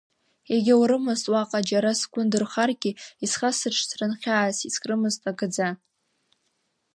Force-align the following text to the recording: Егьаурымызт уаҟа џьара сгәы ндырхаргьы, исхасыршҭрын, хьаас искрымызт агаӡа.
Егьаурымызт 0.53 1.25
уаҟа 1.33 1.59
џьара 1.69 1.91
сгәы 1.99 2.21
ндырхаргьы, 2.25 2.91
исхасыршҭрын, 3.23 4.11
хьаас 4.21 4.57
искрымызт 4.69 5.21
агаӡа. 5.29 5.69